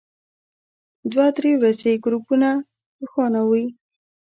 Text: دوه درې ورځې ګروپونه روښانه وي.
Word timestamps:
دوه 1.11 1.27
درې 1.37 1.51
ورځې 1.59 2.01
ګروپونه 2.05 2.49
روښانه 2.99 3.41
وي. 3.49 3.65